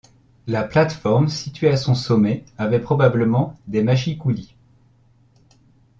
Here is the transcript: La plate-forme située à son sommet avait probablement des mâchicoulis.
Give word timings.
La 0.47 0.63
plate-forme 0.63 1.27
située 1.29 1.69
à 1.69 1.77
son 1.77 1.93
sommet 1.93 2.43
avait 2.57 2.79
probablement 2.79 3.59
des 3.67 3.83
mâchicoulis. 3.83 4.55